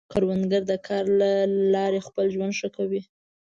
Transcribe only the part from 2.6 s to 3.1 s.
کوي